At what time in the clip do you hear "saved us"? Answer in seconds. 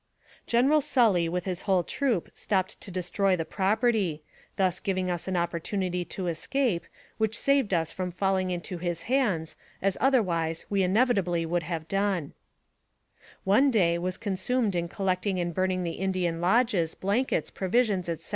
7.37-7.91